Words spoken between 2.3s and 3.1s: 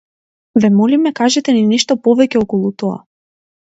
околу тоа.